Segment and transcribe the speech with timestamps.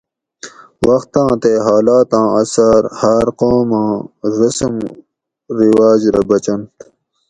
[0.87, 3.91] وختاں تے حالاتاں اثار ھاۤر قوماں
[4.39, 4.73] رسم
[5.59, 6.73] رواج رہ بچنت